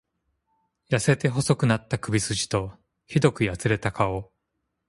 [0.89, 2.73] 痩せて細くなった首すじと、
[3.07, 4.31] 酷くやつれた顔。